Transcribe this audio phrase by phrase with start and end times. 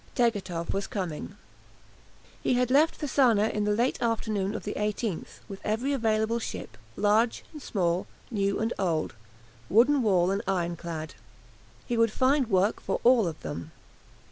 [0.15, 1.35] Tegethoff was coming.
[2.41, 6.75] He had left Fasana late on the afternoon of the 18th, with every available ship,
[6.95, 9.13] large and small, new and old,
[9.69, 11.13] wooden wall and ironclad.
[11.85, 13.73] He would find work for all of them.